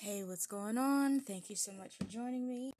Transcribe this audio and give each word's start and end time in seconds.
Hey, 0.00 0.22
what's 0.22 0.46
going 0.46 0.78
on? 0.78 1.18
Thank 1.22 1.50
you 1.50 1.56
so 1.56 1.72
much 1.72 1.96
for 1.96 2.04
joining 2.04 2.46
me. 2.48 2.72